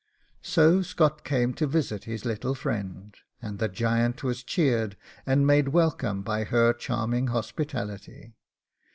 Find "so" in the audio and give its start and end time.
0.41-0.81